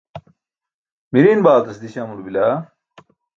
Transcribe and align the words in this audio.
miriiṅ 1.11 1.39
baaltas 1.45 1.77
diś 1.79 1.95
amulo 2.01 2.21
bila? 2.27 2.45